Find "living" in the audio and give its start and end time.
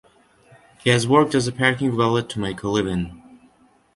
2.67-3.21